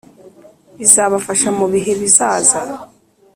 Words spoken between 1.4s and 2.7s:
mu bihe bizaza